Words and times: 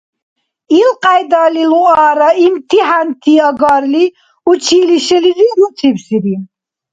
Илкьяйдали 0.79 1.63
Луара 1.71 2.29
имтихӀянти 2.45 3.33
агарли, 3.49 4.05
училищелизи 4.51 5.47
руцибсири. 5.57 6.35